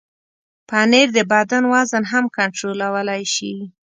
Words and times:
پنېر 0.69 1.07
د 1.17 1.19
بدن 1.31 1.63
وزن 1.73 2.03
هم 2.11 2.25
کنټرولولی 2.37 3.23
شي. 3.35 3.53